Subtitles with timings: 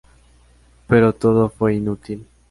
[0.87, 2.25] Pero todo fue inútil.